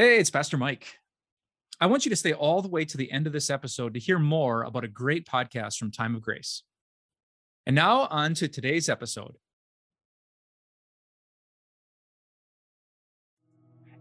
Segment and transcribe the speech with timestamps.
[0.00, 0.94] Hey, it's Pastor Mike.
[1.78, 4.00] I want you to stay all the way to the end of this episode to
[4.00, 6.62] hear more about a great podcast from Time of Grace.
[7.66, 9.36] And now, on to today's episode.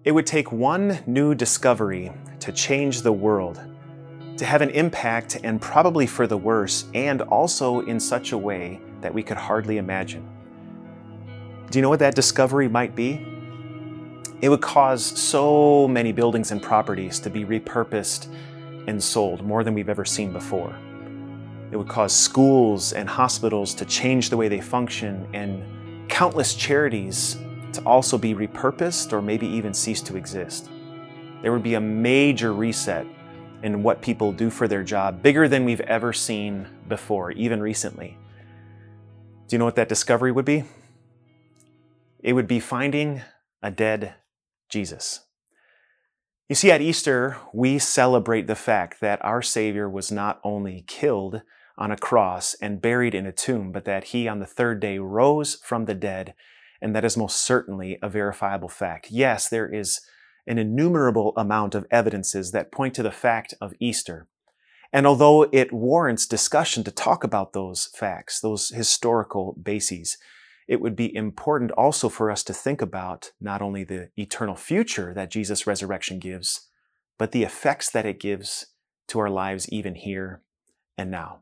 [0.06, 3.60] It would take one new discovery to change the world,
[4.38, 8.80] to have an impact and probably for the worse, and also in such a way
[9.02, 10.26] that we could hardly imagine.
[11.70, 13.39] Do you know what that discovery might be?
[14.42, 18.34] It would cause so many buildings and properties to be repurposed
[18.88, 20.74] and sold, more than we've ever seen before.
[21.72, 27.38] It would cause schools and hospitals to change the way they function, and countless charities
[27.74, 30.70] to also be repurposed or maybe even cease to exist.
[31.42, 33.06] There would be a major reset
[33.62, 38.18] in what people do for their job, bigger than we've ever seen before, even recently.
[39.48, 40.64] Do you know what that discovery would be?
[42.22, 43.22] It would be finding
[43.62, 44.16] a dead
[44.70, 45.22] Jesus.
[46.48, 51.42] You see, at Easter, we celebrate the fact that our Savior was not only killed
[51.78, 54.98] on a cross and buried in a tomb, but that he on the third day
[54.98, 56.34] rose from the dead,
[56.82, 59.12] and that is most certainly a verifiable fact.
[59.12, 60.02] Yes, there is
[60.48, 64.28] an innumerable amount of evidences that point to the fact of Easter.
[64.92, 70.18] And although it warrants discussion to talk about those facts, those historical bases,
[70.70, 75.16] it would be important also for us to think about not only the eternal future
[75.16, 76.68] that Jesus' resurrection gives,
[77.18, 78.68] but the effects that it gives
[79.08, 80.44] to our lives even here
[80.96, 81.40] and now.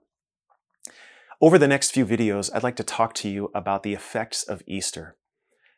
[1.41, 4.63] Over the next few videos, I'd like to talk to you about the effects of
[4.65, 5.17] Easter.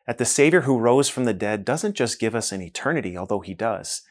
[0.06, 3.40] That the Savior who rose from the dead doesn't just give us an eternity, although
[3.40, 4.02] He does.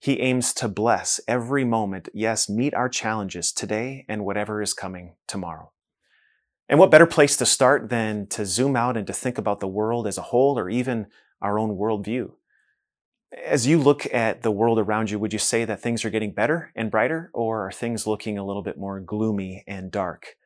[0.00, 5.14] He aims to bless every moment, yes, meet our challenges today and whatever is coming
[5.28, 5.70] tomorrow.
[6.70, 9.66] And what better place to start than to zoom out and to think about the
[9.66, 11.08] world as a whole or even
[11.42, 12.30] our own worldview?
[13.44, 16.32] As you look at the world around you, would you say that things are getting
[16.32, 20.36] better and brighter, or are things looking a little bit more gloomy and dark?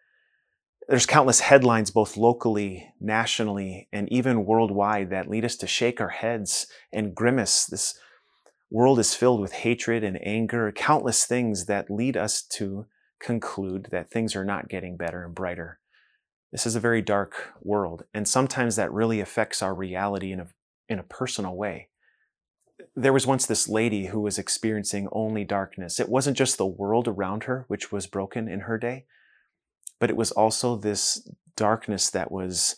[0.89, 6.09] There's countless headlines, both locally, nationally, and even worldwide, that lead us to shake our
[6.09, 7.67] heads and grimace.
[7.67, 7.99] This
[8.71, 12.87] world is filled with hatred and anger, countless things that lead us to
[13.21, 15.81] conclude that things are not getting better and brighter.
[16.55, 20.47] This is a very dark world, and sometimes that really affects our reality in a,
[20.89, 21.89] in a personal way.
[22.95, 25.99] There was once this lady who was experiencing only darkness.
[25.99, 29.05] It wasn't just the world around her, which was broken in her day,
[29.99, 32.77] but it was also this darkness that was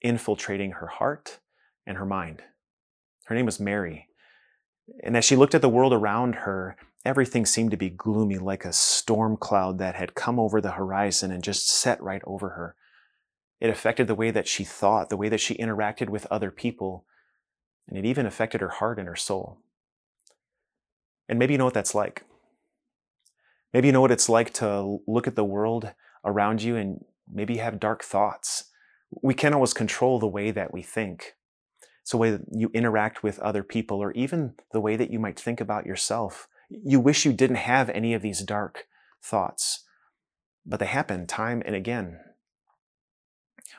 [0.00, 1.40] infiltrating her heart
[1.84, 2.42] and her mind.
[3.24, 4.06] Her name was Mary.
[5.02, 8.64] And as she looked at the world around her, everything seemed to be gloomy, like
[8.64, 12.76] a storm cloud that had come over the horizon and just set right over her.
[13.60, 17.04] It affected the way that she thought, the way that she interacted with other people,
[17.86, 19.58] and it even affected her heart and her soul.
[21.28, 22.24] And maybe you know what that's like.
[23.72, 25.92] Maybe you know what it's like to look at the world
[26.24, 28.64] around you and maybe have dark thoughts.
[29.22, 31.34] We can't always control the way that we think.
[32.02, 35.18] It's the way that you interact with other people, or even the way that you
[35.18, 36.48] might think about yourself.
[36.70, 38.86] You wish you didn't have any of these dark
[39.22, 39.84] thoughts,
[40.64, 42.18] but they happen time and again.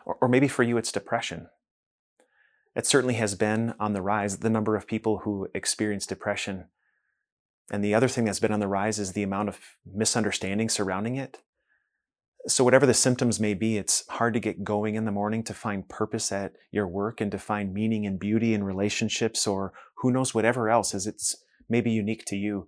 [0.06, 1.48] Or, or maybe for you, it's depression.
[2.76, 6.66] It certainly has been on the rise, the number of people who experience depression.
[7.72, 11.16] And the other thing that's been on the rise is the amount of misunderstanding surrounding
[11.16, 11.40] it.
[12.48, 15.54] So, whatever the symptoms may be, it's hard to get going in the morning to
[15.54, 20.12] find purpose at your work and to find meaning and beauty in relationships or who
[20.12, 21.36] knows whatever else as it's
[21.70, 22.68] maybe unique to you.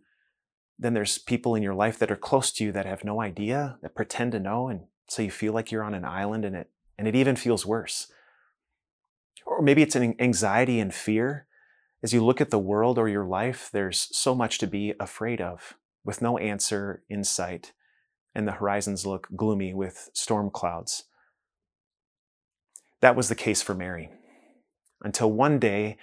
[0.78, 3.78] Then there's people in your life that are close to you that have no idea,
[3.82, 6.70] that pretend to know, and so you feel like you're on an island and it
[6.98, 8.08] and it even feels worse.
[9.46, 11.48] Or maybe it's an anxiety and fear.
[12.02, 15.42] As you look at the world or your life, there's so much to be afraid
[15.42, 17.74] of, with no answer in sight,
[18.36, 21.06] and the horizons look gloomy with storm clouds.
[23.02, 24.10] That was the case for Mary.
[25.02, 25.98] Until one day,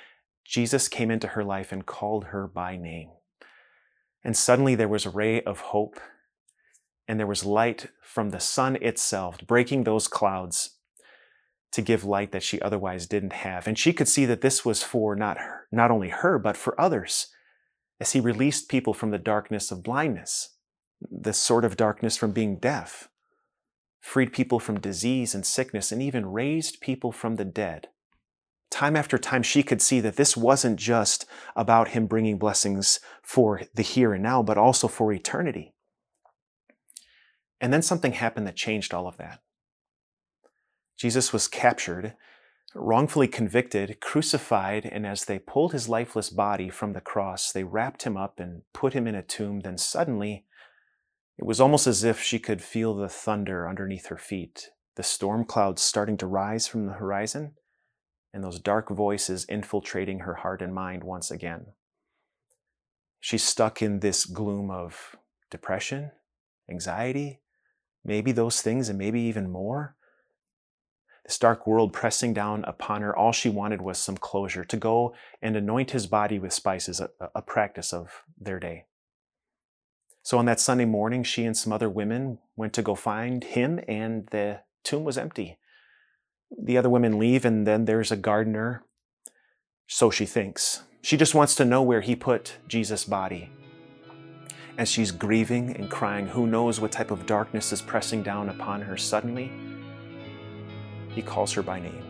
[0.44, 3.10] Jesus came into her life and called her by name.
[4.22, 5.98] And suddenly there was a ray of hope,
[7.08, 10.76] and there was light from the sun itself breaking those clouds
[11.72, 13.66] to give light that she otherwise didn't have.
[13.66, 16.80] And she could see that this was for not her, not only her, but for
[16.80, 17.28] others,
[18.00, 20.56] as he released people from the darkness of blindness,
[21.00, 23.08] the sort of darkness from being deaf,
[24.00, 27.88] freed people from disease and sickness, and even raised people from the dead.
[28.70, 31.26] Time after time, she could see that this wasn't just
[31.56, 35.74] about him bringing blessings for the here and now, but also for eternity.
[37.60, 39.40] And then something happened that changed all of that.
[41.00, 42.14] Jesus was captured
[42.74, 48.02] wrongfully convicted, crucified, and as they pulled his lifeless body from the cross, they wrapped
[48.02, 49.60] him up and put him in a tomb.
[49.60, 50.44] Then suddenly,
[51.38, 55.46] it was almost as if she could feel the thunder underneath her feet, the storm
[55.46, 57.54] clouds starting to rise from the horizon,
[58.34, 61.68] and those dark voices infiltrating her heart and mind once again.
[63.18, 65.16] She's stuck in this gloom of
[65.50, 66.12] depression,
[66.70, 67.40] anxiety,
[68.04, 69.96] maybe those things, and maybe even more
[71.24, 73.16] this dark world pressing down upon her.
[73.16, 77.10] All she wanted was some closure to go and anoint his body with spices, a,
[77.34, 78.84] a practice of their day.
[80.22, 83.80] So on that Sunday morning, she and some other women went to go find him,
[83.88, 85.58] and the tomb was empty.
[86.62, 88.84] The other women leave, and then there's a gardener.
[89.86, 90.82] So she thinks.
[91.02, 93.50] She just wants to know where he put Jesus' body.
[94.76, 98.82] As she's grieving and crying, who knows what type of darkness is pressing down upon
[98.82, 99.50] her suddenly?
[101.10, 102.04] He calls her by name.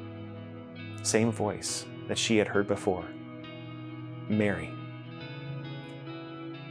[1.03, 3.05] Same voice that she had heard before
[4.29, 4.71] Mary.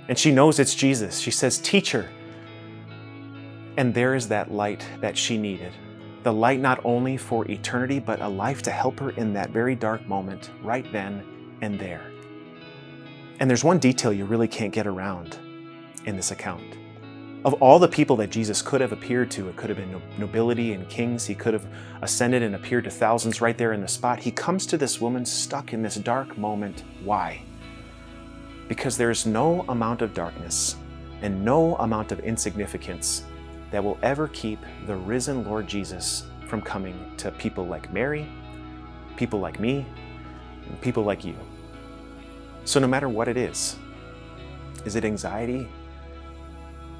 [0.07, 1.19] And she knows it's Jesus.
[1.19, 2.09] She says, Teacher.
[3.77, 5.73] And there is that light that she needed.
[6.23, 9.75] The light not only for eternity, but a life to help her in that very
[9.75, 11.23] dark moment, right then
[11.61, 12.11] and there.
[13.39, 15.37] And there's one detail you really can't get around
[16.05, 16.78] in this account.
[17.45, 20.73] Of all the people that Jesus could have appeared to, it could have been nobility
[20.73, 21.25] and kings.
[21.25, 21.65] He could have
[22.01, 24.19] ascended and appeared to thousands right there in the spot.
[24.19, 26.83] He comes to this woman stuck in this dark moment.
[27.01, 27.41] Why?
[28.67, 30.75] Because there's no amount of darkness
[31.21, 33.23] and no amount of insignificance
[33.71, 38.27] that will ever keep the risen Lord Jesus from coming to people like Mary,
[39.15, 39.85] people like me,
[40.67, 41.35] and people like you.
[42.65, 43.77] So, no matter what it is,
[44.83, 45.69] is it anxiety?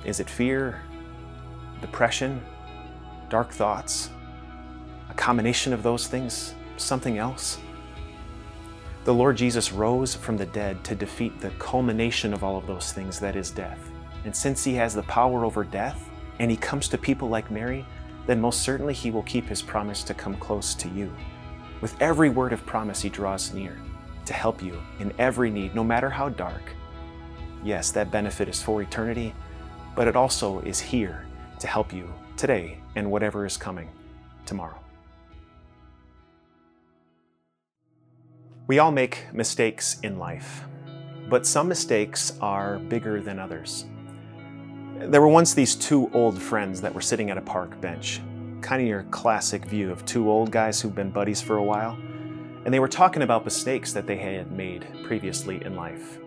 [0.06, 0.82] Is it fear,
[1.82, 2.42] depression,
[3.30, 4.10] dark thoughts?
[5.10, 6.56] A combination of those things?
[6.78, 7.60] Something else?
[9.04, 12.94] The Lord Jesus rose from the dead to defeat the culmination of all of those
[12.94, 13.80] things, that is death.
[14.24, 16.10] And since He has the power over death,
[16.40, 17.86] and He comes to people like Mary,
[18.28, 21.14] then most certainly He will keep His promise to come close to you.
[21.82, 23.78] With every word of promise, He draws near
[24.26, 26.74] to help you in every need, no matter how dark.
[27.64, 29.34] Yes, that benefit is for eternity,
[30.00, 31.26] but it also is here
[31.60, 32.08] to help you
[32.38, 33.90] today and whatever is coming
[34.46, 34.80] tomorrow.
[38.68, 40.64] We all make mistakes in life,
[41.28, 43.88] but some mistakes are bigger than others.
[45.00, 48.22] There were once these two old friends that were sitting at a park bench,
[48.62, 51.98] kind of your classic view of two old guys who've been buddies for a while,
[52.64, 56.20] and they were talking about mistakes that they had made previously in life.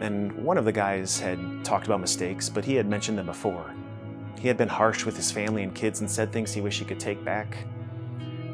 [0.00, 3.74] And one of the guys had talked about mistakes, but he had mentioned them before.
[4.38, 6.84] He had been harsh with his family and kids and said things he wished he
[6.84, 7.56] could take back.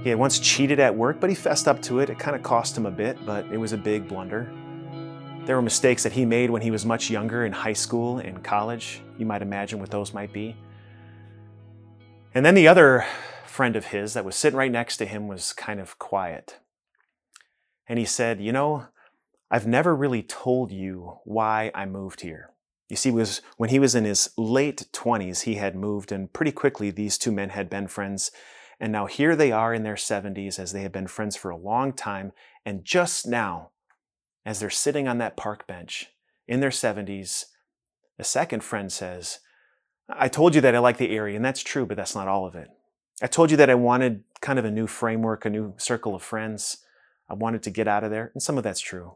[0.03, 2.09] He had once cheated at work, but he fessed up to it.
[2.09, 4.51] It kind of cost him a bit, but it was a big blunder.
[5.45, 8.43] There were mistakes that he made when he was much younger in high school and
[8.43, 9.03] college.
[9.19, 10.57] You might imagine what those might be.
[12.35, 13.05] And then the other
[13.45, 16.61] friend of his that was sitting right next to him was kind of quiet.
[17.89, 18.87] And he said, You know,
[19.51, 22.51] I've never really told you why I moved here.
[22.89, 26.53] You see, was when he was in his late 20s, he had moved, and pretty
[26.53, 28.31] quickly these two men had been friends.
[28.79, 31.57] And now here they are in their 70s as they had been friends for a
[31.57, 32.33] long time.
[32.65, 33.71] And just now,
[34.47, 36.11] as they're sitting on that park bench
[36.47, 37.47] in their 70s,
[38.19, 39.41] a second friend says,
[40.09, 42.47] I told you that I like the area, and that's true, but that's not all
[42.47, 42.69] of it.
[43.21, 46.23] I told you that I wanted kind of a new framework, a new circle of
[46.23, 46.79] friends.
[47.29, 49.15] I wanted to get out of there, and some of that's true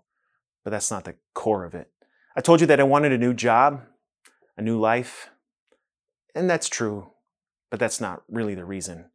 [0.64, 1.90] but that's not the core of it.
[2.36, 3.82] I told you that I wanted a new job,
[4.56, 5.28] a new life,
[6.34, 7.12] and that's true,
[7.70, 9.10] but that's not really the reason.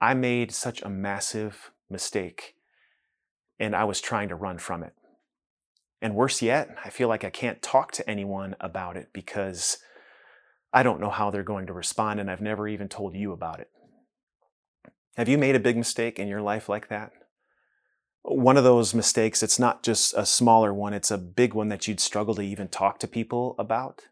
[0.00, 2.54] I made such a massive mistake,
[3.58, 4.92] and I was trying to run from it.
[6.00, 9.78] And worse yet, I feel like I can't talk to anyone about it because
[10.72, 13.58] I don't know how they're going to respond, and I've never even told you about
[13.58, 13.70] it.
[15.16, 17.10] Have you made a big mistake in your life like that?
[18.22, 21.88] One of those mistakes, it's not just a smaller one, it's a big one that
[21.88, 24.02] you'd struggle to even talk to people about.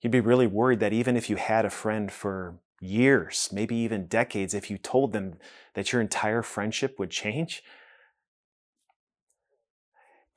[0.00, 4.06] You'd be really worried that even if you had a friend for years, maybe even
[4.06, 5.34] decades, if you told them
[5.74, 7.62] that your entire friendship would change.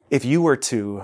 [0.09, 1.03] If you were to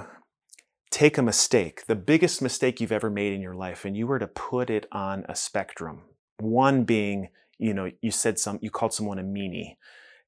[0.91, 4.19] take a mistake, the biggest mistake you've ever made in your life, and you were
[4.19, 6.01] to put it on a spectrum,
[6.39, 9.75] one being, you know, you said some, you called someone a meanie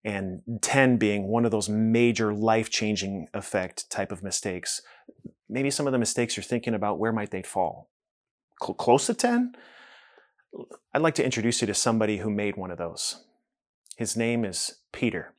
[0.03, 4.81] and 10 being one of those major life-changing effect type of mistakes
[5.50, 7.89] maybe some of the mistakes you're thinking about where might they fall
[8.60, 9.53] close to 10
[10.93, 13.24] i'd like to introduce you to somebody who made one of those
[13.98, 15.34] His name is Peter.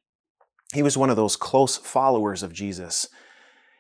[0.73, 3.09] He was one of those close followers of Jesus.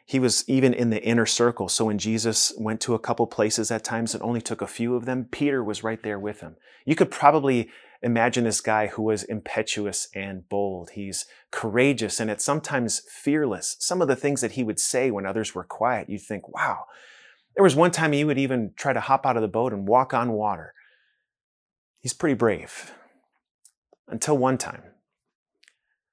[0.05, 1.69] He was even in the inner circle.
[1.69, 4.97] So when Jesus went to a couple places at times, it only took a few
[4.97, 5.29] of them.
[5.31, 6.57] Peter was right there with him.
[6.85, 7.71] You could probably
[8.02, 10.90] imagine this guy who was impetuous and bold.
[10.90, 13.76] He's courageous and at sometimes fearless.
[13.78, 16.85] Some of the things that he would say when others were quiet, you'd think, wow.
[17.54, 19.87] There was one time he would even try to hop out of the boat and
[19.87, 20.75] walk on water.
[22.00, 22.92] He's pretty brave.
[24.09, 24.82] Until one time.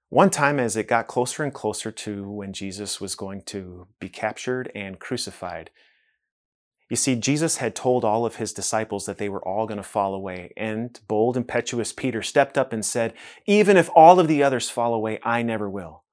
[0.09, 4.09] One time, as it got closer and closer to when Jesus was going to be
[4.09, 5.69] captured and crucified,
[6.89, 9.83] you see, Jesus had told all of his disciples that they were all going to
[9.83, 10.51] fall away.
[10.57, 13.13] And bold, impetuous Peter stepped up and said,
[13.45, 16.03] Even if all of the others fall away, I never will.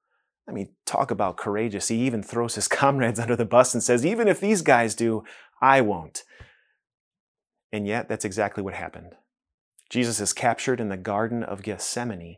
[0.47, 1.87] I mean, talk about courageous.
[1.87, 5.23] He even throws his comrades under the bus and says, Even if these guys do,
[5.59, 6.23] I won't.
[7.71, 9.15] And yet, that's exactly what happened.
[9.89, 12.37] Jesus is captured in the Garden of Gethsemane.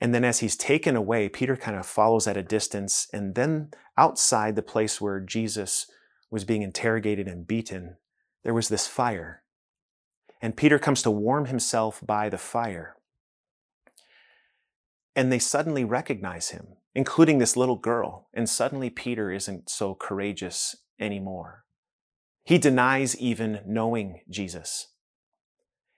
[0.00, 3.08] And then, as he's taken away, Peter kind of follows at a distance.
[3.12, 5.90] And then, outside the place where Jesus
[6.30, 7.96] was being interrogated and beaten,
[8.44, 9.42] there was this fire.
[10.40, 12.96] And Peter comes to warm himself by the fire.
[15.14, 18.28] And they suddenly recognize him, including this little girl.
[18.32, 21.64] And suddenly Peter isn't so courageous anymore.
[22.44, 24.88] He denies even knowing Jesus.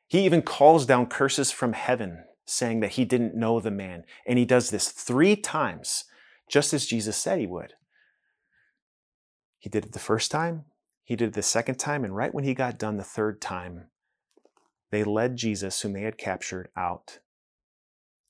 [0.09, 4.05] He even calls down curses from heaven, saying that he didn't know the man.
[4.27, 6.05] And he does this three times,
[6.51, 7.75] just as Jesus said he would.
[9.63, 10.65] He did it the first time,
[11.05, 13.87] he did it the second time, and right when he got done the third time,
[14.91, 17.21] they led Jesus, whom they had captured, out.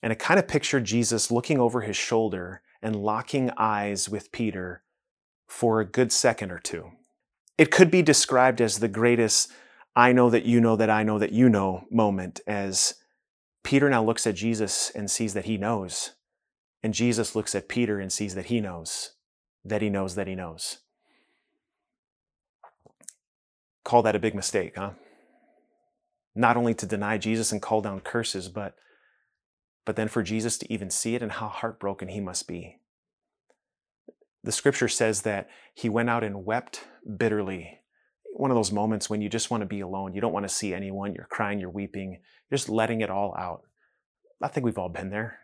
[0.02, 4.82] And it kind of pictured Jesus looking over his shoulder and locking eyes with Peter
[5.48, 6.90] for a good second or two.
[7.56, 9.50] It could be described as the greatest
[9.96, 12.96] I know that you know that I know that you know moment as
[13.64, 16.10] Peter now looks at Jesus and sees that he knows.
[16.82, 19.12] And Jesus looks at Peter and sees that he knows,
[19.64, 20.81] that he knows that he knows.
[23.84, 24.92] Call that a big mistake, huh?
[26.34, 28.76] Not only to deny Jesus and call down curses, but
[29.84, 32.78] but then for Jesus to even see it and how heartbroken he must be.
[34.44, 36.84] The scripture says that he went out and wept
[37.16, 37.80] bitterly.
[38.34, 40.14] One of those moments when you just want to be alone.
[40.14, 41.14] You don't want to see anyone.
[41.14, 43.62] You're crying, you're weeping, you're just letting it all out.
[44.40, 45.38] I think we've all been there.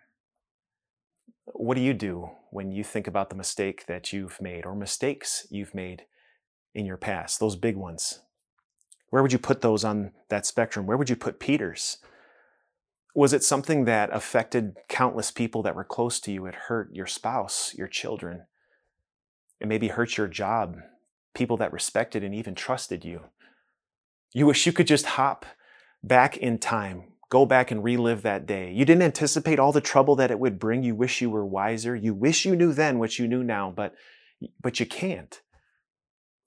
[1.47, 5.47] What do you do when you think about the mistake that you've made or mistakes
[5.51, 6.03] you've made
[6.75, 8.21] in your past, those big ones?
[9.11, 10.87] Where would you put those on that spectrum?
[10.87, 11.99] Where would you put Peter's?
[13.15, 16.47] Was it something that affected countless people that were close to you?
[16.47, 18.45] It hurt your spouse, your children.
[19.61, 20.77] It maybe hurt your job,
[21.35, 23.23] people that respected and even trusted you.
[24.33, 25.47] You wish you could just hop
[26.03, 28.71] back in time, go back and relive that day.
[28.73, 30.83] You didn't anticipate all the trouble that it would bring.
[30.83, 31.97] You wish you were wiser.
[31.97, 33.95] You wish you knew then what you knew now, but
[34.63, 35.41] but you can't.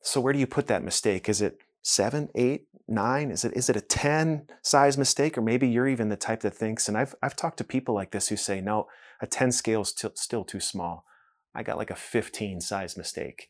[0.02, 1.28] So where do you put that mistake?
[1.28, 3.32] Is it seven, eight, nine?
[3.32, 5.38] Is it is it a 10 size mistake?
[5.38, 8.12] Or maybe you're even the type that thinks, and I've I've talked to people like
[8.12, 8.88] this who say, no,
[9.22, 11.06] a 10 scale is t- still too small.
[11.54, 13.50] I got like a 15 size mistake.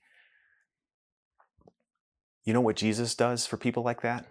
[2.44, 4.26] You know what Jesus does for people like that?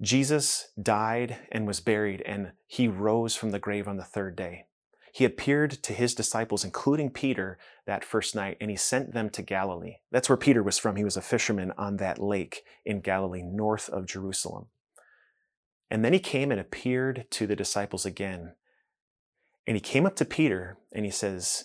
[0.00, 4.66] Jesus died and was buried, and he rose from the grave on the third day.
[5.14, 9.42] He appeared to his disciples, including Peter, that first night, and he sent them to
[9.42, 9.96] Galilee.
[10.10, 10.96] That's where Peter was from.
[10.96, 14.68] He was a fisherman on that lake in Galilee, north of Jerusalem.
[15.90, 18.54] And then he came and appeared to the disciples again.
[19.66, 21.64] And he came up to Peter and he says,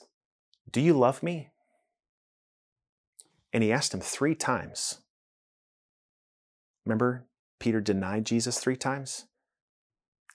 [0.70, 1.52] Do you love me?
[3.54, 5.00] And he asked him three times.
[6.86, 7.26] Remember,
[7.60, 9.28] Peter denied Jesus three times?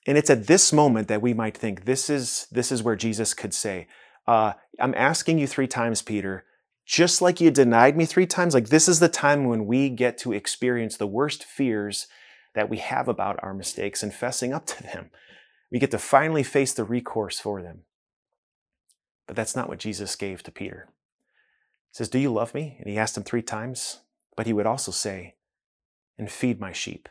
[0.06, 3.35] And it's at this moment that we might think this is, this is where Jesus
[3.35, 3.87] could say,
[4.26, 6.44] uh, I'm asking you three times, Peter,
[6.85, 10.18] just like you denied me three times, like this is the time when we get
[10.18, 12.09] to experience the worst fears
[12.54, 15.11] that we have about our mistakes and fessing up to them.
[15.71, 17.82] We get to finally face the recourse for them.
[19.26, 20.88] But that's not what Jesus gave to Peter.
[21.92, 22.76] He says, Do you love me?
[22.78, 24.00] And he asked him three times.
[24.37, 25.37] But he would also say,
[26.18, 27.09] And feed my sheep.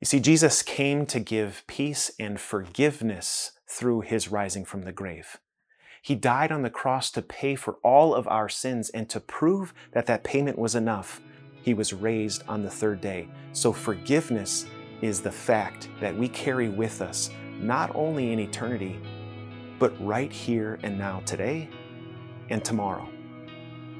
[0.00, 5.38] You see, Jesus came to give peace and forgiveness through his rising from the grave.
[6.02, 9.74] He died on the cross to pay for all of our sins and to prove
[9.92, 11.20] that that payment was enough.
[11.62, 13.28] He was raised on the third day.
[13.52, 14.66] So forgiveness
[15.02, 19.00] is the fact that we carry with us, not only in eternity,
[19.80, 21.68] but right here and now, today
[22.50, 23.08] and tomorrow.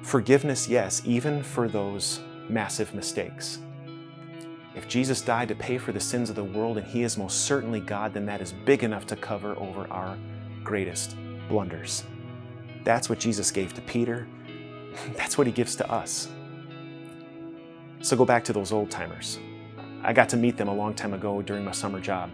[0.03, 3.59] Forgiveness, yes, even for those massive mistakes.
[4.79, 7.47] If Jesus died to pay for the sins of the world and He is most
[7.47, 10.17] certainly God, then that is big enough to cover over our
[10.63, 11.17] greatest
[11.49, 12.05] blunders.
[12.85, 14.29] That's what Jesus gave to Peter.
[15.17, 16.29] That's what He gives to us.
[18.03, 19.41] So go back to those old timers.
[20.05, 22.31] I got to meet them a long time ago during my summer job.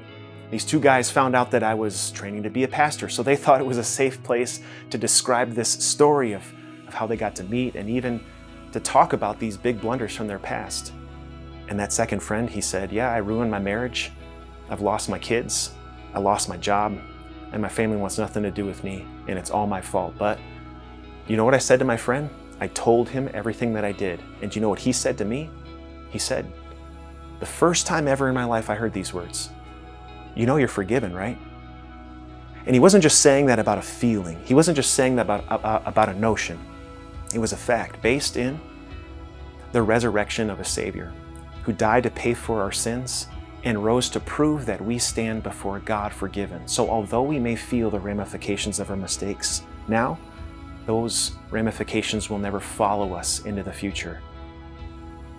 [0.50, 3.36] These two guys found out that I was training to be a pastor, so they
[3.42, 4.60] thought it was a safe place
[4.90, 6.44] to describe this story of,
[6.86, 8.22] of how they got to meet and even
[8.72, 10.92] to talk about these big blunders from their past.
[11.68, 14.12] And that second friend, he said, Yeah, I ruined my marriage.
[14.68, 15.72] I've lost my kids.
[16.14, 16.98] I lost my job.
[17.52, 19.06] And my family wants nothing to do with me.
[19.28, 20.14] And it's all my fault.
[20.18, 20.38] But
[21.26, 22.28] you know what I said to my friend?
[22.60, 24.22] I told him everything that I did.
[24.42, 25.50] And do you know what he said to me?
[26.10, 26.50] He said,
[27.40, 29.50] The first time ever in my life I heard these words,
[30.34, 31.38] You know you're forgiven, right?
[32.66, 35.44] And he wasn't just saying that about a feeling, he wasn't just saying that about,
[35.50, 36.58] uh, about a notion.
[37.34, 38.60] It was a fact based in
[39.72, 41.12] the resurrection of a Savior
[41.64, 43.28] who died to pay for our sins
[43.64, 46.66] and rose to prove that we stand before God forgiven.
[46.68, 50.18] So, although we may feel the ramifications of our mistakes now,
[50.86, 54.20] those ramifications will never follow us into the future.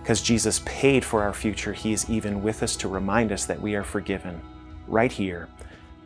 [0.02, 3.60] Because Jesus paid for our future, He is even with us to remind us that
[3.60, 4.40] we are forgiven
[4.88, 5.48] right here,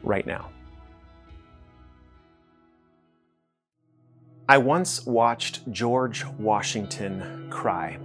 [0.02, 0.50] right now.
[4.48, 7.98] I once watched George Washington cry.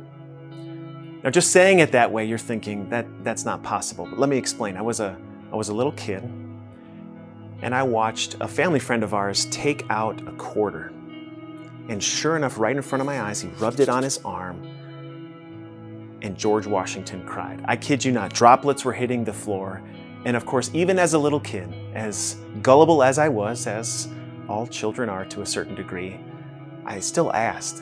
[1.26, 4.06] Now, just saying it that way, you're thinking that that's not possible.
[4.06, 4.78] But let me explain.
[4.78, 5.18] I was a
[5.52, 6.22] I was a little kid,
[7.64, 10.94] and I watched a family friend of ours take out a quarter.
[11.90, 14.62] And sure enough, right in front of my eyes, he rubbed it on his arm,
[16.22, 17.66] and George Washington cried.
[17.66, 19.82] I kid you not, droplets were hitting the floor.
[20.26, 24.10] And of course, even as a little kid, as gullible as I was, as
[24.48, 26.20] all children are to a certain degree,
[26.86, 27.82] I still asked,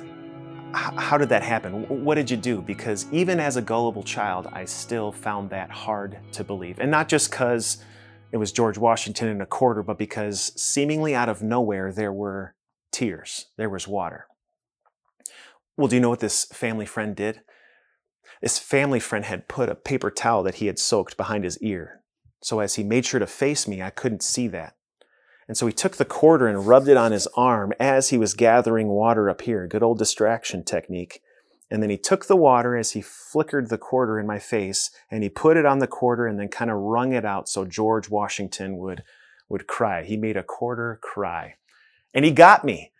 [0.74, 2.04] how did that happen?
[2.04, 2.62] What did you do?
[2.62, 6.80] Because even as a gullible child, I still found that hard to believe.
[6.80, 7.84] And not just because
[8.32, 12.56] it was George Washington in a quarter, but because seemingly out of nowhere, there were
[12.92, 14.28] tears, there was water.
[15.78, 17.42] Well, do you know what this family friend did?
[18.42, 22.02] This family friend had put a paper towel that he had soaked behind his ear.
[22.42, 24.76] So as he made sure to face me, I couldn't see that.
[25.48, 28.34] And so he took the quarter and rubbed it on his arm as he was
[28.34, 29.68] gathering water up here.
[29.68, 31.22] Good old distraction technique.
[31.70, 35.24] And then he took the water as he flickered the quarter in my face and
[35.24, 38.10] he put it on the quarter and then kind of wrung it out so George
[38.10, 39.04] Washington would,
[39.50, 40.04] would cry.
[40.04, 41.56] He made a quarter cry.
[42.14, 42.92] And he got me.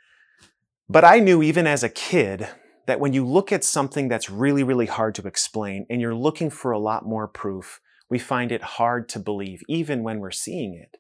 [0.90, 2.50] But I knew even as a kid
[2.88, 6.50] that when you look at something that's really, really hard to explain and you're looking
[6.50, 7.80] for a lot more proof,
[8.10, 11.00] we find it hard to believe, even when we're seeing it.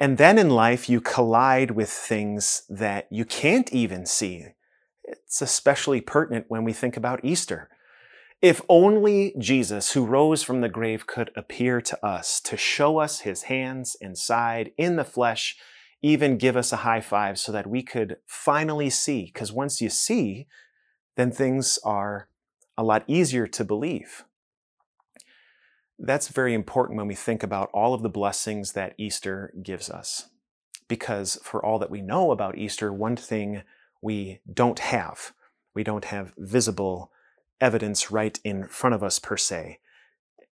[0.00, 4.46] And then in life, you collide with things that you can't even see.
[5.02, 7.68] It's especially pertinent when we think about Easter.
[8.40, 13.20] If only Jesus, who rose from the grave, could appear to us to show us
[13.20, 15.56] his hands and side in the flesh,
[16.02, 19.24] even give us a high five so that we could finally see.
[19.24, 20.46] Because once you see,
[21.16, 22.28] then things are
[22.76, 24.24] a lot easier to believe.
[25.98, 30.28] That's very important when we think about all of the blessings that Easter gives us.
[30.86, 33.62] Because for all that we know about Easter, one thing
[34.00, 35.32] we don't have,
[35.74, 37.10] we don't have visible
[37.60, 39.80] evidence right in front of us per se.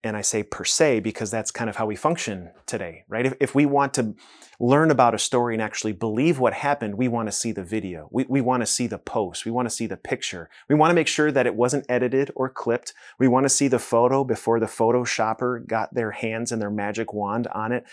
[0.06, 3.26] And I say per se because that's kind of how we function today, right?
[3.26, 4.14] If, if we want to
[4.60, 8.08] learn about a story and actually believe what happened, we want to see the video.
[8.12, 9.46] We, we want to see the post.
[9.46, 10.48] We want to see the picture.
[10.70, 12.94] We want to make sure that it wasn't edited or clipped.
[13.18, 17.12] We want to see the photo before the photoshopper got their hands and their magic
[17.12, 17.84] wand on it.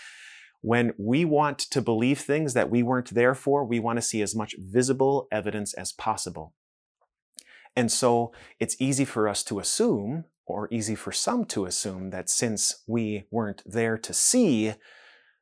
[0.61, 4.21] When we want to believe things that we weren't there for, we want to see
[4.21, 6.53] as much visible evidence as possible.
[7.75, 12.29] And so it's easy for us to assume or easy for some to assume that
[12.29, 14.73] since we weren't there to see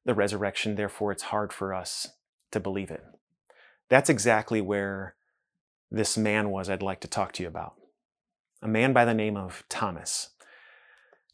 [0.05, 2.09] the resurrection, therefore it's hard for us
[2.51, 3.03] to believe it.
[3.89, 5.15] That's exactly where
[5.89, 7.73] this man was I'd like to talk to you about.
[8.61, 10.29] A man by the name of Thomas.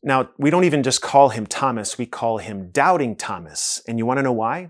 [0.03, 3.81] Now, we don't even just call him Thomas, we call him Doubting Thomas.
[3.87, 4.69] And you want to know why?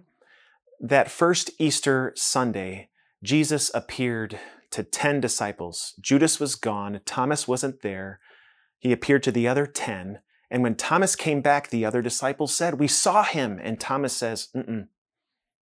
[0.80, 2.90] That first Easter Sunday,
[3.24, 4.40] Jesus appeared
[4.72, 5.94] to 10 disciples.
[6.02, 8.20] Judas was gone, Thomas wasn't there.
[8.80, 10.20] He appeared to the other 10.
[10.50, 13.60] And when Thomas came back, the other disciples said, We saw him.
[13.62, 14.88] And Thomas says, Mm-mm,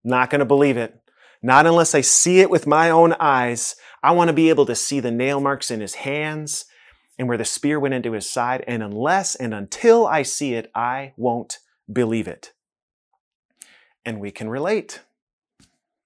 [0.04, 1.02] Not going to believe it.
[1.42, 3.76] Not unless I see it with my own eyes.
[4.04, 6.66] I want to be able to see the nail marks in his hands
[7.18, 8.64] and where the spear went into his side.
[8.68, 11.60] And unless and until I see it, I won't
[11.92, 12.54] believe it.
[14.06, 15.02] And we can relate.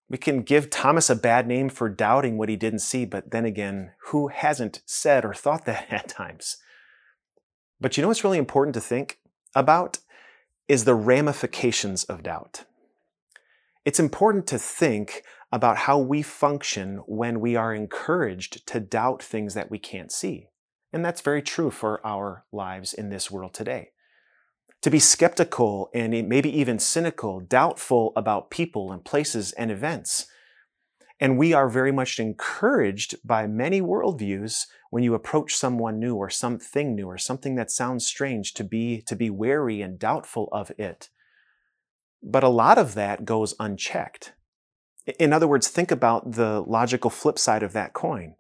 [0.10, 3.46] We can give Thomas a bad name for doubting what he didn't see, but then
[3.46, 6.58] again, who hasn't said or thought that at times?
[7.84, 9.20] But you know what's really important to think
[9.54, 9.98] about
[10.70, 12.64] is the ramifications of doubt.
[13.84, 19.54] It's important to think about how we function when we are encouraged to doubt things
[19.56, 20.48] that we can't see.
[20.94, 23.90] And that's very true for our lives in this world today.
[24.84, 30.28] To be skeptical and maybe even cynical, doubtful about people and places and events.
[31.20, 36.30] And we are very much encouraged by many worldviews when you approach someone new or
[36.30, 40.72] something new or something that sounds strange to be, to be wary and doubtful of
[40.78, 41.10] it.
[42.22, 44.34] But a lot of that goes unchecked.
[45.20, 48.36] In other words, think about the logical flip side of that coin.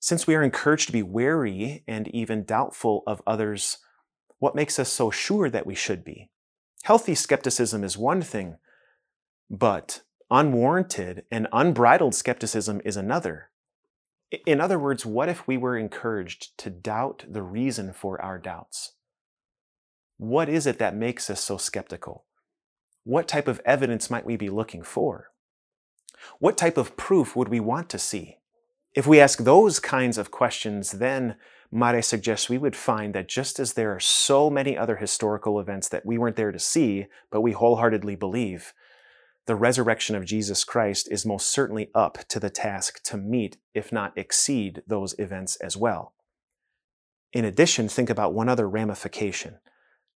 [0.00, 3.78] Since we are encouraged to be wary and even doubtful of others,
[4.38, 6.30] what makes us so sure that we should be?
[6.84, 8.56] Healthy skepticism is one thing,
[9.50, 13.50] but unwarranted and unbridled skepticism is another.
[14.46, 18.92] In other words, what if we were encouraged to doubt the reason for our doubts?
[20.18, 22.24] What is it that makes us so skeptical?
[23.04, 25.30] What type of evidence might we be looking for?
[26.40, 28.38] What type of proof would we want to see?
[28.94, 31.36] If we ask those kinds of questions, then
[31.70, 35.60] might I suggest we would find that just as there are so many other historical
[35.60, 38.72] events that we weren't there to see, but we wholeheartedly believe,
[39.48, 43.90] the resurrection of Jesus Christ is most certainly up to the task to meet, if
[43.90, 46.12] not exceed, those events as well.
[47.32, 49.56] In addition, think about one other ramification.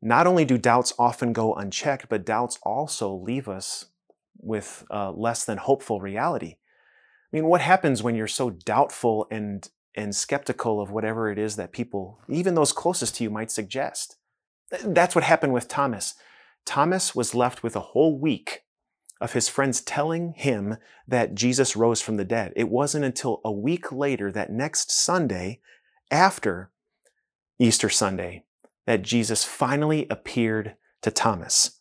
[0.02, 3.86] Not only do doubts often go unchecked, but doubts also leave us
[4.36, 6.56] with uh, less than hopeful reality.
[7.32, 11.56] I mean, what happens when you're so doubtful and and skeptical of whatever it is
[11.56, 14.16] that people, even those closest to you, might suggest?
[14.84, 16.14] That's what happened with Thomas.
[16.66, 18.62] Thomas was left with a whole week
[19.22, 22.52] of his friends telling him that Jesus rose from the dead.
[22.56, 25.60] It wasn't until a week later, that next Sunday,
[26.10, 26.70] after
[27.58, 28.44] Easter Sunday,
[28.86, 31.78] that Jesus finally appeared to Thomas.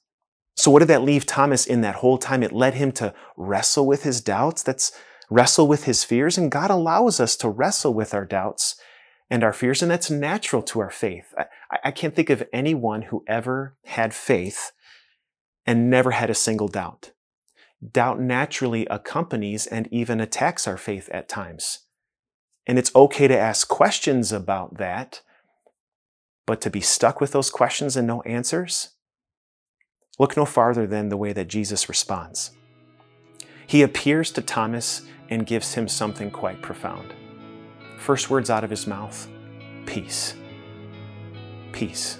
[0.55, 2.43] So, what did that leave Thomas in that whole time?
[2.43, 4.61] It led him to wrestle with his doubts.
[4.61, 4.91] That's
[5.29, 6.37] wrestle with his fears.
[6.37, 8.75] And God allows us to wrestle with our doubts
[9.29, 9.81] and our fears.
[9.81, 11.33] And that's natural to our faith.
[11.37, 11.45] I,
[11.85, 14.73] I can't think of anyone who ever had faith
[15.65, 17.11] and never had a single doubt.
[17.89, 21.79] Doubt naturally accompanies and even attacks our faith at times.
[22.67, 25.21] And it's okay to ask questions about that,
[26.45, 28.89] but to be stuck with those questions and no answers,
[30.19, 32.51] look no farther than the way that Jesus responds.
[33.65, 37.13] He appears to Thomas and gives him something quite profound.
[37.97, 39.27] First words out of his mouth
[39.87, 40.35] peace.
[41.71, 42.19] Peace.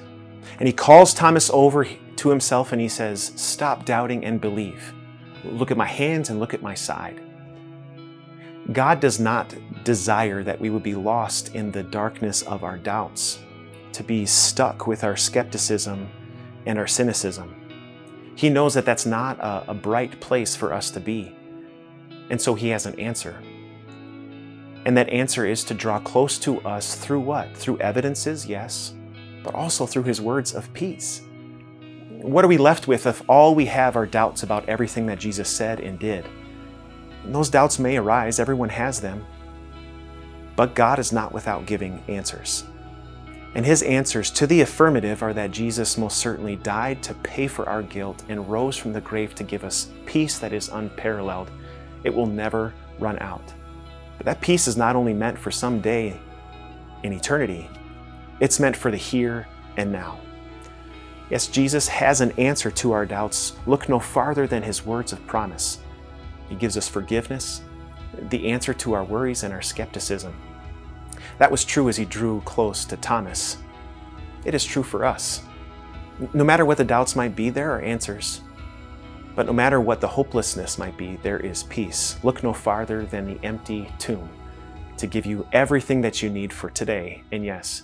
[0.59, 4.93] And he calls Thomas over to himself and he says, Stop doubting and believe.
[5.43, 7.21] Look at my hands and look at my side.
[8.71, 13.39] God does not desire that we would be lost in the darkness of our doubts,
[13.93, 16.07] to be stuck with our skepticism
[16.65, 17.55] and our cynicism.
[18.35, 21.35] He knows that that's not a, a bright place for us to be.
[22.29, 23.41] And so he has an answer.
[24.85, 27.55] And that answer is to draw close to us through what?
[27.55, 28.93] Through evidences, yes,
[29.43, 31.21] but also through his words of peace.
[32.21, 35.49] What are we left with if all we have are doubts about everything that Jesus
[35.49, 36.23] said and did?
[37.23, 39.25] And those doubts may arise, everyone has them.
[40.55, 42.63] But God is not without giving answers.
[43.55, 47.67] And his answers to the affirmative are that Jesus most certainly died to pay for
[47.67, 51.49] our guilt and rose from the grave to give us peace that is unparalleled
[52.03, 53.53] it will never run out.
[54.17, 56.19] But that peace is not only meant for some day
[57.01, 57.67] in eternity,
[58.39, 60.19] it's meant for the here and now.
[61.31, 63.53] Yes, Jesus has an answer to our doubts.
[63.65, 65.79] Look no farther than his words of promise.
[66.49, 67.61] He gives us forgiveness,
[68.29, 70.35] the answer to our worries and our skepticism.
[71.37, 73.55] That was true as he drew close to Thomas.
[74.43, 75.41] It is true for us.
[76.33, 78.41] No matter what the doubts might be, there are answers.
[79.33, 82.17] But no matter what the hopelessness might be, there is peace.
[82.23, 84.29] Look no farther than the empty tomb
[84.97, 87.83] to give you everything that you need for today and yes,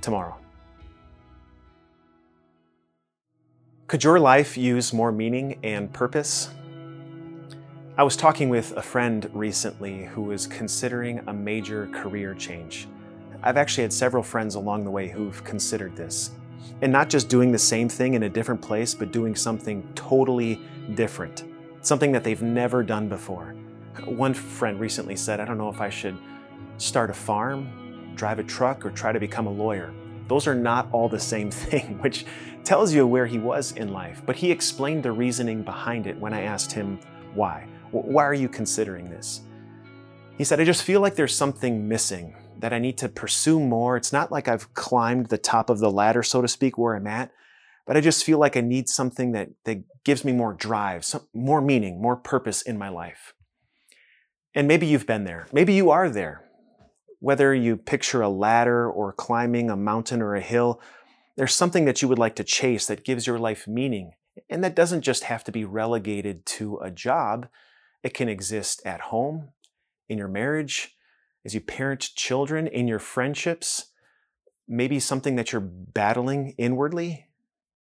[0.00, 0.43] tomorrow.
[3.94, 6.50] Could your life use more meaning and purpose?
[7.96, 12.88] I was talking with a friend recently who was considering a major career change.
[13.44, 16.32] I've actually had several friends along the way who've considered this.
[16.82, 20.60] And not just doing the same thing in a different place, but doing something totally
[20.96, 21.44] different,
[21.80, 23.54] something that they've never done before.
[24.06, 26.18] One friend recently said, I don't know if I should
[26.78, 29.94] start a farm, drive a truck, or try to become a lawyer.
[30.28, 32.26] Those are not all the same thing, which
[32.64, 34.22] tells you where he was in life.
[34.24, 36.98] But he explained the reasoning behind it when I asked him
[37.34, 37.66] why.
[37.90, 39.42] Why are you considering this?
[40.36, 43.96] He said, I just feel like there's something missing that I need to pursue more.
[43.96, 47.06] It's not like I've climbed the top of the ladder, so to speak, where I'm
[47.06, 47.30] at,
[47.86, 51.26] but I just feel like I need something that, that gives me more drive, some,
[51.32, 53.34] more meaning, more purpose in my life.
[54.54, 55.46] And maybe you've been there.
[55.52, 56.44] Maybe you are there.
[57.24, 60.78] Whether you picture a ladder or climbing a mountain or a hill,
[61.36, 64.12] there's something that you would like to chase that gives your life meaning.
[64.50, 67.48] And that doesn't just have to be relegated to a job.
[68.02, 69.52] It can exist at home,
[70.06, 70.98] in your marriage,
[71.46, 73.86] as you parent children, in your friendships,
[74.68, 77.28] maybe something that you're battling inwardly.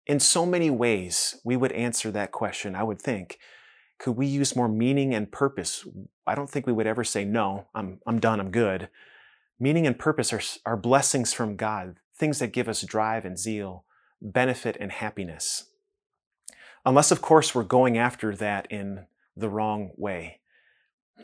[0.06, 3.40] In so many ways, we would answer that question, I would think.
[3.98, 5.88] Could we use more meaning and purpose?
[6.28, 8.90] I don't think we would ever say, no, I'm, I'm done, I'm good.
[9.60, 13.86] Meaning and purpose are, are blessings from God, things that give us drive and zeal,
[14.22, 15.66] benefit and happiness.
[16.86, 19.06] Unless, of course, we're going after that in
[19.38, 20.40] the wrong way.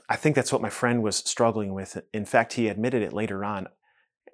[0.08, 1.98] I think that's what my friend was struggling with.
[2.14, 3.68] In fact, he admitted it later on.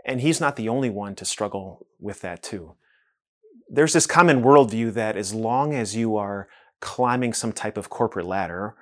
[0.05, 2.75] And he's not the only one to struggle with that, too.
[3.67, 6.47] There's this common worldview that as long as you are
[6.79, 8.75] climbing some type of corporate ladder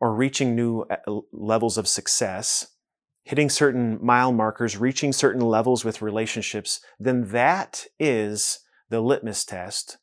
[0.00, 2.68] or reaching new uh, levels of success,
[3.28, 9.98] hitting certain mile markers, reaching certain levels with relationships, then that is the litmus test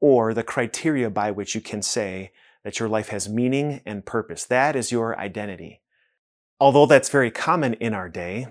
[0.00, 2.32] or the criteria by which you can say
[2.64, 4.44] that your life has meaning and purpose.
[4.44, 5.82] That is your identity.
[6.58, 8.46] Although that's very common in our day,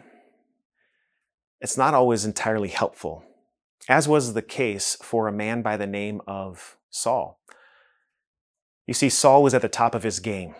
[1.59, 3.23] it's not always entirely helpful,
[3.89, 7.39] as was the case for a man by the name of Saul.
[8.85, 10.53] You see, Saul was at the top of his game.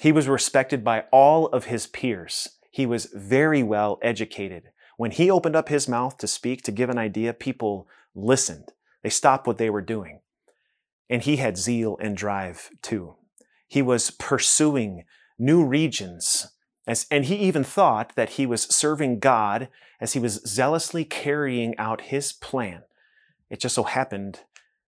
[0.00, 2.48] He was respected by all of his peers.
[2.70, 4.70] He was very well educated.
[4.96, 8.72] When he opened up his mouth to speak, to give an idea, people listened.
[9.02, 10.20] They stopped what they were doing.
[11.08, 13.14] And he had zeal and drive too.
[13.68, 15.04] He was pursuing
[15.38, 16.48] new regions.
[16.86, 19.68] As, and he even thought that he was serving God
[20.00, 22.82] as he was zealously carrying out his plan.
[23.50, 24.40] It just so happened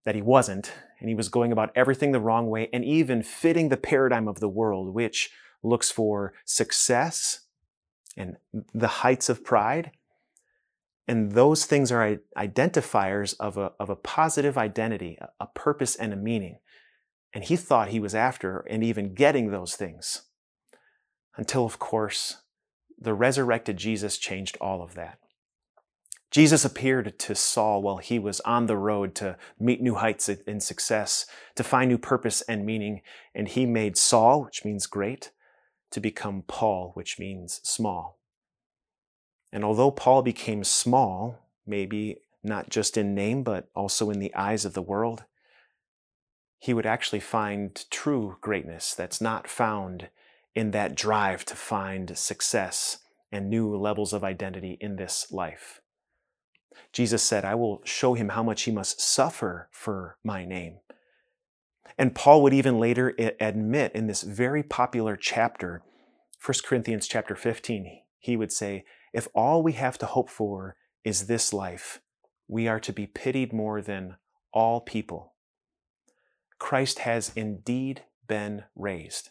[0.06, 3.70] that he wasn't, and he was going about everything the wrong way and even fitting
[3.70, 5.30] the paradigm of the world, which
[5.62, 7.42] looks for success
[8.20, 8.38] and
[8.74, 9.92] the heights of pride
[11.10, 16.16] and those things are identifiers of a, of a positive identity, a purpose and a
[16.16, 16.60] meaning.
[17.34, 20.22] And he thought he was after and even getting those things.
[21.36, 22.44] Until, of course,
[22.96, 25.18] the resurrected Jesus changed all of that.
[26.30, 30.60] Jesus appeared to Saul while he was on the road to meet new heights in
[30.60, 33.02] success, to find new purpose and meaning,
[33.34, 35.32] and he made Saul, which means great,
[35.92, 38.20] to become Paul, which means small.
[39.52, 44.66] And although Paul became small, maybe not just in name, but also in the eyes
[44.66, 45.26] of the world,
[46.58, 50.10] he would actually find true greatness that's not found
[50.54, 53.00] in that drive to find success
[53.32, 55.82] and new levels of identity in this life.
[56.92, 60.80] Jesus said, I will show him how much he must suffer for my name.
[61.98, 65.82] And Paul would even later admit in this very popular chapter,
[66.46, 71.28] 1 Corinthians chapter 15, he would say, if all we have to hope for is
[71.28, 72.00] this life,
[72.48, 74.18] we are to be pitied more than
[74.54, 75.34] all people.
[76.58, 79.30] Christ has indeed been raised.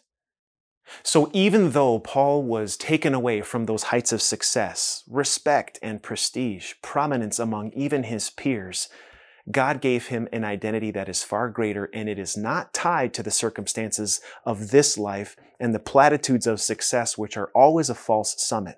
[1.03, 6.73] So even though Paul was taken away from those heights of success, respect and prestige,
[6.81, 8.89] prominence among even his peers,
[9.51, 13.23] God gave him an identity that is far greater and it is not tied to
[13.23, 18.35] the circumstances of this life and the platitudes of success, which are always a false
[18.37, 18.77] summit.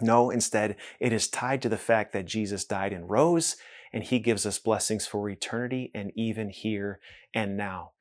[0.00, 3.56] No, instead, it is tied to the fact that Jesus died and rose,
[3.92, 6.98] and he gives us blessings for eternity and even here
[7.32, 7.92] and now.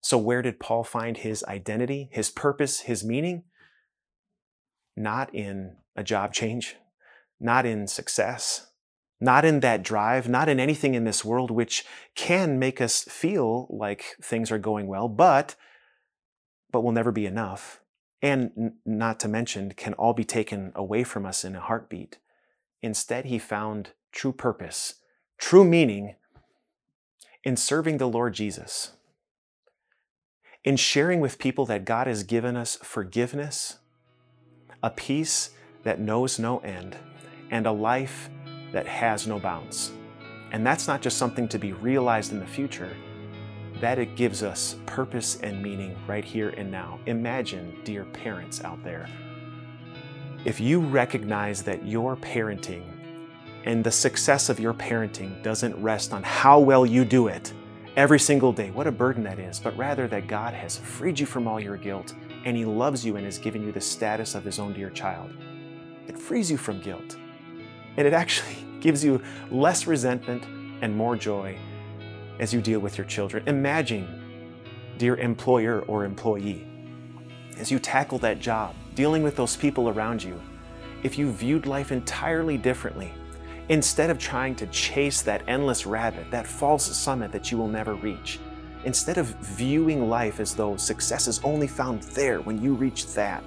[0.00, 3.42] So, where did Paul find his identity, his purpose, his meaning?
[4.96, 6.76] Not in a job change,
[7.40, 8.68] not in success,
[9.20, 13.66] not in that drive, not in anything in this world which can make us feel
[13.70, 15.56] like things are going well, but
[16.70, 17.80] but will never be enough
[18.22, 22.18] and not to mention can all be taken away from us in a heartbeat.
[22.82, 24.94] Instead, he found true purpose,
[25.38, 26.16] true meaning
[27.44, 28.92] in serving the Lord Jesus,
[30.64, 33.78] in sharing with people that God has given us forgiveness,
[34.82, 35.50] a peace
[35.84, 36.96] that knows no end,
[37.50, 38.28] and a life
[38.76, 39.92] that has no bounds.
[40.52, 42.94] And that's not just something to be realized in the future
[43.80, 47.00] that it gives us purpose and meaning right here and now.
[47.06, 49.08] Imagine, dear parents out there,
[50.44, 52.84] if you recognize that your parenting
[53.64, 57.54] and the success of your parenting doesn't rest on how well you do it
[57.96, 61.24] every single day, what a burden that is, but rather that God has freed you
[61.24, 62.12] from all your guilt
[62.44, 65.32] and He loves you and has given you the status of His own dear child.
[66.08, 67.16] It frees you from guilt.
[67.96, 70.44] And it actually gives you less resentment
[70.82, 71.58] and more joy
[72.38, 73.46] as you deal with your children.
[73.48, 74.54] Imagine,
[74.98, 76.66] dear employer or employee,
[77.58, 80.40] as you tackle that job, dealing with those people around you,
[81.02, 83.12] if you viewed life entirely differently,
[83.68, 87.94] instead of trying to chase that endless rabbit, that false summit that you will never
[87.94, 88.38] reach,
[88.84, 93.42] instead of viewing life as though success is only found there when you reach that,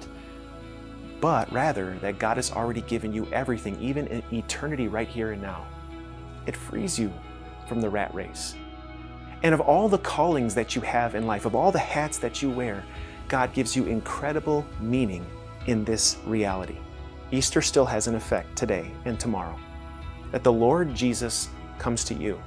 [1.20, 5.42] but rather that God has already given you everything, even in eternity right here and
[5.42, 5.66] now.
[6.46, 7.12] It frees you
[7.68, 8.54] from the rat race.
[9.42, 12.42] And of all the callings that you have in life, of all the hats that
[12.42, 12.84] you wear,
[13.28, 15.24] God gives you incredible meaning
[15.66, 16.78] in this reality.
[17.30, 19.58] Easter still has an effect today and tomorrow.
[20.32, 22.40] That the Lord Jesus comes to you.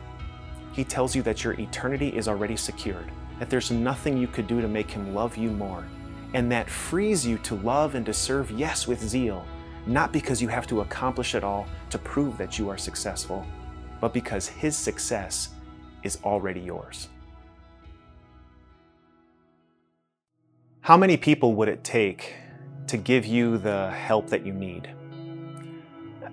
[0.74, 4.62] He tells you that your eternity is already secured, that there's nothing you could do
[4.62, 5.86] to make Him love you more,
[6.34, 9.46] and that frees you to love and to serve, yes, with zeal,
[9.86, 13.46] not because you have to accomplish it all to prove that you are successful,
[14.02, 15.50] but because His success
[16.04, 17.10] is already yours.
[20.82, 22.36] How many people would it take
[22.88, 24.90] to give you the help that you need?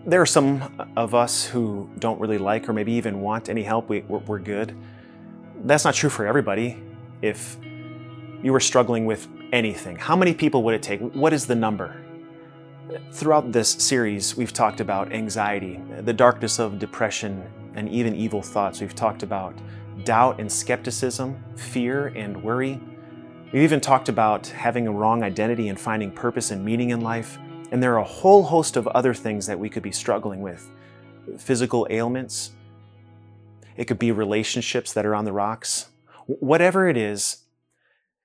[0.06, 3.88] There are some of us who don't really like or maybe even want any help.
[3.88, 4.74] We, are good.
[5.64, 6.82] That's not true for everybody.
[7.20, 7.58] If
[8.42, 11.00] you were struggling with anything, how many people would it take?
[11.00, 11.96] What is the number?
[13.12, 18.80] Throughout this series, we've talked about anxiety, the darkness of depression, and even evil thoughts.
[18.80, 19.56] We've talked about
[20.04, 22.80] doubt and skepticism, fear and worry.
[23.52, 27.38] We've even talked about having a wrong identity and finding purpose and meaning in life.
[27.70, 30.68] And there are a whole host of other things that we could be struggling with
[31.38, 32.52] physical ailments,
[33.76, 35.90] it could be relationships that are on the rocks.
[36.26, 37.39] Whatever it is,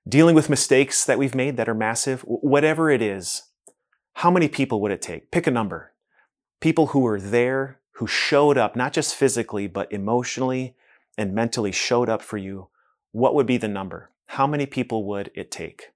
[0.08, 3.44] dealing with mistakes that we've made that are massive, whatever it is,
[4.14, 5.30] how many people would it take?
[5.30, 5.92] Pick a number.
[6.60, 10.76] People who were there, who showed up, not just physically, but emotionally
[11.18, 12.68] and mentally showed up for you,
[13.12, 14.10] what would be the number?
[14.28, 15.90] How many people would it take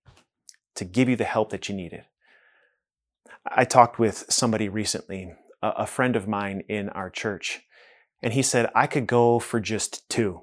[0.74, 2.04] to give you the help that you needed?
[3.46, 7.62] I talked with somebody recently, a friend of mine in our church,
[8.22, 10.42] and he said, I could go for just two.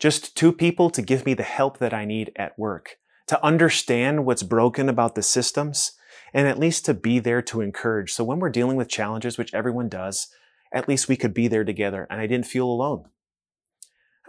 [0.00, 4.24] Just two people to give me the help that I need at work, to understand
[4.24, 5.92] what's broken about the systems,
[6.32, 8.12] and at least to be there to encourage.
[8.12, 10.28] So when we're dealing with challenges, which everyone does,
[10.72, 13.04] at least we could be there together and I didn't feel alone.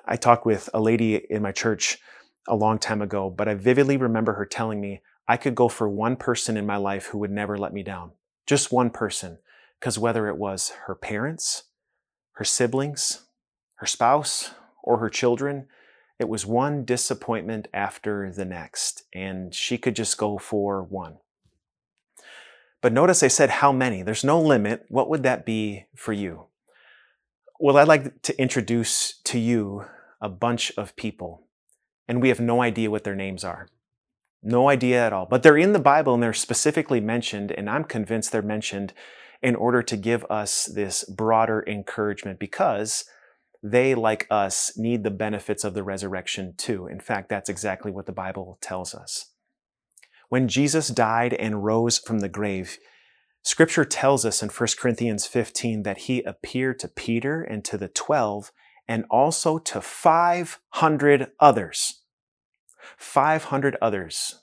[0.06, 2.00] I talked with a lady in my church
[2.48, 5.88] a long time ago, but I vividly remember her telling me I could go for
[5.88, 8.12] one person in my life who would never let me down.
[8.46, 9.38] Just one person.
[9.80, 11.64] Because whether it was her parents,
[12.34, 13.26] her siblings,
[13.76, 14.52] her spouse,
[14.84, 15.68] or her children,
[16.20, 21.18] it was one disappointment after the next, and she could just go for one.
[22.82, 24.02] But notice I said how many.
[24.02, 24.86] There's no limit.
[24.90, 26.46] What would that be for you?
[27.60, 29.86] Well, I'd like to introduce to you
[30.20, 31.44] a bunch of people,
[32.08, 33.68] and we have no idea what their names are.
[34.44, 35.28] No idea at all.
[35.28, 38.94] But they're in the Bible and they're specifically mentioned, and I'm convinced they're mentioned
[39.42, 43.06] in order to give us this broader encouragement because
[43.64, 46.88] they, like us, need the benefits of the resurrection too.
[46.88, 49.32] In fact, that's exactly what the Bible tells us.
[50.30, 52.78] When Jesus died and rose from the grave,
[53.44, 57.88] Scripture tells us in 1 Corinthians 15 that he appeared to Peter and to the
[57.88, 58.52] 12
[58.88, 62.02] and also to 500 others.
[62.98, 64.41] 500 others.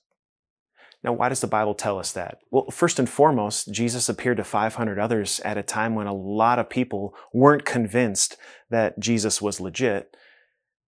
[1.04, 2.40] Now, why does the Bible tell us that?
[2.50, 6.58] Well, first and foremost, Jesus appeared to 500 others at a time when a lot
[6.58, 8.36] of people weren't convinced
[8.70, 10.16] that Jesus was legit.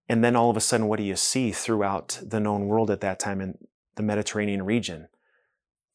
[0.08, 3.00] And then all of a sudden, what do you see throughout the known world at
[3.02, 3.40] that time?
[3.40, 3.56] in
[4.00, 5.08] the Mediterranean region.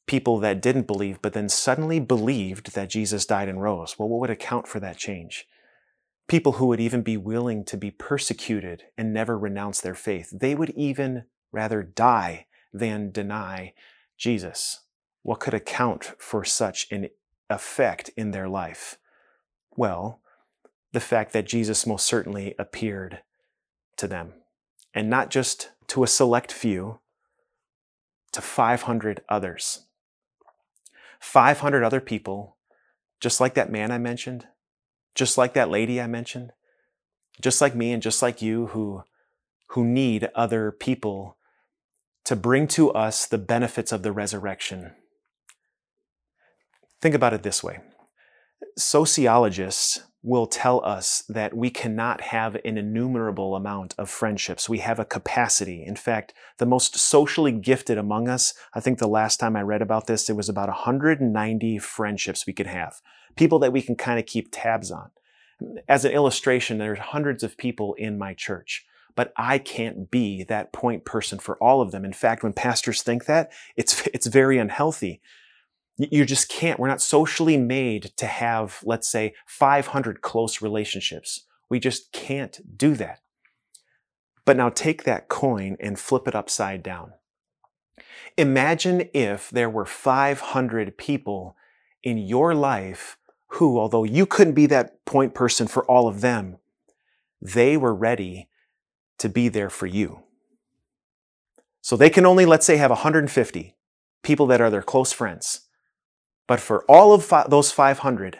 [0.06, 3.98] People that didn't believe, but then suddenly believed that Jesus died and rose.
[3.98, 5.48] Well, what would account for that change?
[6.28, 10.30] People who would even be willing to be persecuted and never renounce their faith.
[10.32, 13.74] They would even rather die than deny
[14.18, 14.82] Jesus.
[15.24, 17.10] What could account for such an
[17.50, 18.98] effect in their life?
[19.76, 20.22] Well,
[20.92, 23.20] the fact that Jesus most certainly appeared
[23.98, 24.34] to them,
[24.94, 27.00] and not just to a select few,
[28.32, 29.86] to 500 others.
[31.20, 32.56] 500 other people,
[33.20, 34.48] just like that man I mentioned,
[35.16, 36.52] just like that lady I mentioned,
[37.42, 39.04] just like me and just like you who,
[39.68, 41.35] who need other people
[42.26, 44.92] to bring to us the benefits of the resurrection.
[47.02, 47.80] Think about it this way
[48.78, 54.68] sociologists will tell us that we cannot have an innumerable amount of friendships.
[54.68, 55.84] We have a capacity.
[55.86, 59.84] In fact, the most socially gifted among us, I think the last time I read
[59.84, 63.02] about this, it was about 190 friendships we could have.
[63.36, 65.12] People that we can kind of keep tabs on.
[65.88, 68.84] As an illustration, there's hundreds of people in my church,
[69.16, 72.06] but I can't be that point person for all of them.
[72.06, 75.22] In fact, when pastors think that, it's, it's very unhealthy
[75.98, 76.80] you just can't.
[76.80, 81.46] We're not socially made to have, let's say, 500 close relationships.
[81.70, 83.22] We just can't do that.
[84.44, 87.14] But now take that coin and flip it upside down.
[88.38, 91.56] Imagine if there were 500 people
[92.04, 96.58] in your life who, although you couldn't be that point person for all of them,
[97.42, 98.50] they were ready
[99.20, 100.24] to be there for you.
[101.82, 103.76] So they can only, let's say, have 150
[104.24, 105.62] people that are their close friends.
[106.48, 108.40] But for all of fi- those 500,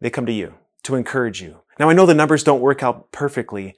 [0.00, 0.54] they come to you
[0.84, 1.60] to encourage you.
[1.78, 3.74] Now, I know the numbers don't work out perfectly,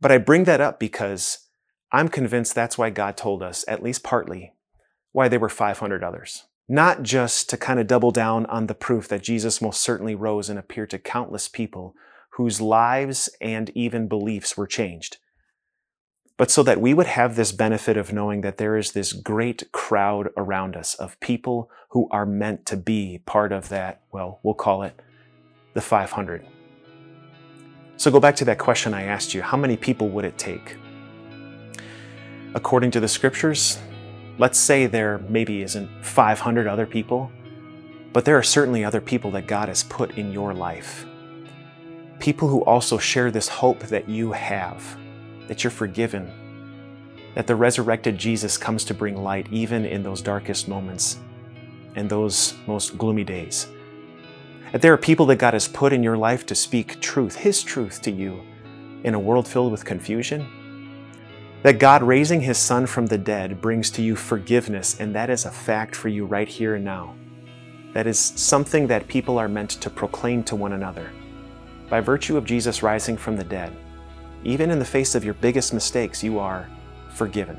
[0.00, 1.48] but I bring that up because
[1.92, 4.52] I'm convinced that's why God told us, at least partly,
[5.12, 6.44] why there were 500 others.
[6.68, 10.48] Not just to kind of double down on the proof that Jesus most certainly rose
[10.48, 11.94] and appeared to countless people
[12.38, 15.16] whose lives and even beliefs were changed,
[16.36, 19.72] but so that we would have this benefit of knowing that there is this great
[19.72, 24.54] crowd around us of people who are meant to be part of that, well, we'll
[24.54, 25.02] call it
[25.74, 26.46] the 500.
[27.96, 30.76] So go back to that question I asked you how many people would it take?
[32.54, 33.80] According to the scriptures,
[34.38, 37.32] let's say there maybe isn't 500 other people,
[38.12, 41.04] but there are certainly other people that God has put in your life.
[42.18, 44.98] People who also share this hope that you have
[45.48, 46.30] that you're forgiven,
[47.34, 51.18] that the resurrected Jesus comes to bring light even in those darkest moments
[51.96, 53.66] and those most gloomy days.
[54.72, 57.62] That there are people that God has put in your life to speak truth, His
[57.62, 58.42] truth to you
[59.02, 60.46] in a world filled with confusion.
[61.62, 65.46] That God raising His Son from the dead brings to you forgiveness, and that is
[65.46, 67.14] a fact for you right here and now.
[67.94, 71.10] That is something that people are meant to proclaim to one another.
[71.88, 73.74] By virtue of Jesus rising from the dead,
[74.44, 76.68] even in the face of your biggest mistakes, you are
[77.10, 77.58] forgiven.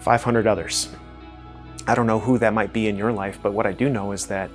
[0.00, 0.88] 500 others.
[1.86, 4.12] I don't know who that might be in your life, but what I do know
[4.12, 4.50] is that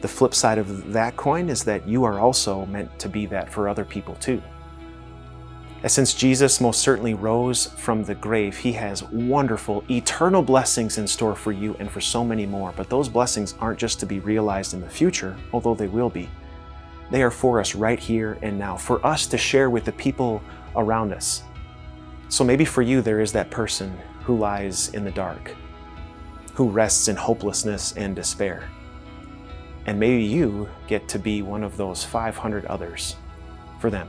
[0.00, 3.50] the flip side of that coin is that you are also meant to be that
[3.50, 4.42] for other people too.
[5.82, 11.06] And since Jesus most certainly rose from the grave, he has wonderful, eternal blessings in
[11.06, 12.72] store for you and for so many more.
[12.74, 16.28] But those blessings aren't just to be realized in the future, although they will be.
[17.10, 20.42] They are for us right here and now, for us to share with the people
[20.76, 21.42] around us.
[22.28, 25.54] So maybe for you, there is that person who lies in the dark,
[26.54, 28.68] who rests in hopelessness and despair.
[29.86, 33.16] And maybe you get to be one of those 500 others
[33.80, 34.08] for them.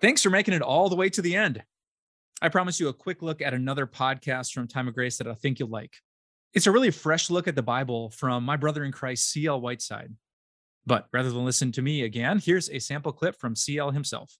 [0.00, 1.62] Thanks for making it all the way to the end.
[2.42, 5.34] I promise you a quick look at another podcast from Time of Grace that I
[5.34, 5.94] think you'll like.
[6.52, 9.60] It's a really fresh look at the Bible from my brother in Christ, C.L.
[9.60, 10.16] Whiteside.
[10.84, 14.38] But rather than listen to me again, here's a sample clip from CL himself.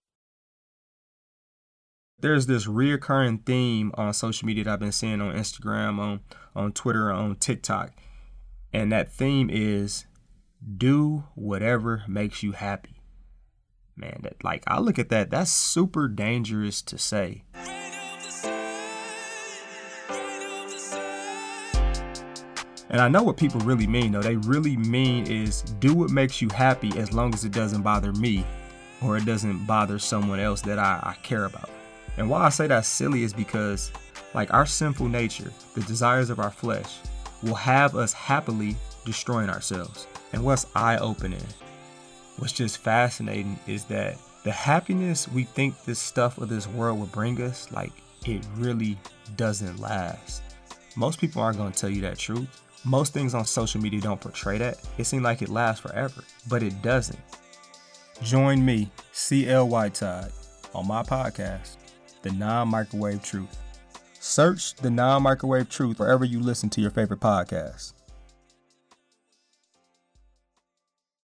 [2.18, 6.20] There's this reoccurring theme on social media that I've been seeing on Instagram, on,
[6.56, 7.92] on Twitter, on TikTok.
[8.72, 10.06] And that theme is
[10.76, 13.00] do whatever makes you happy.
[13.96, 17.44] Man, that like I look at that, that's super dangerous to say.
[22.92, 24.22] And I know what people really mean, though.
[24.22, 28.12] They really mean is do what makes you happy as long as it doesn't bother
[28.12, 28.44] me
[29.02, 31.70] or it doesn't bother someone else that I, I care about.
[32.18, 33.90] And why I say that's silly is because,
[34.34, 36.98] like, our sinful nature, the desires of our flesh,
[37.42, 38.76] will have us happily
[39.06, 40.06] destroying ourselves.
[40.34, 41.42] And what's eye opening,
[42.36, 47.06] what's just fascinating is that the happiness we think this stuff of this world will
[47.06, 47.92] bring us, like,
[48.26, 48.98] it really
[49.36, 50.42] doesn't last.
[50.94, 52.60] Most people aren't going to tell you that truth.
[52.84, 54.78] Most things on social media don't portray that.
[54.98, 57.18] It seems like it lasts forever, but it doesn't.
[58.22, 60.32] Join me, CL Whiteside,
[60.74, 61.76] on my podcast,
[62.22, 63.56] The Non Microwave Truth.
[64.18, 67.92] Search The Non Microwave Truth wherever you listen to your favorite podcasts.